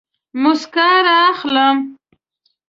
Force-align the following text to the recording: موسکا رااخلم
موسکا 0.41 0.89
رااخلم 1.07 1.77